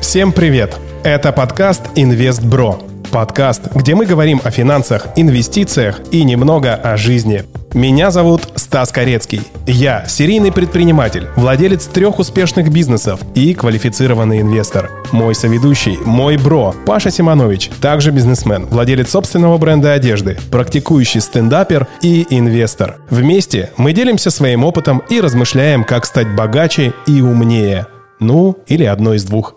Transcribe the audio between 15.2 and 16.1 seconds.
соведущий,